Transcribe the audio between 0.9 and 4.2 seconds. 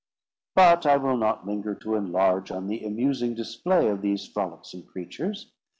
will not linger to enlarge on the amusing display of